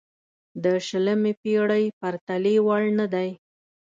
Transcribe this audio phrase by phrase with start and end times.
[0.63, 3.29] د شلمې پېړۍ پرتلې وړ نه دی.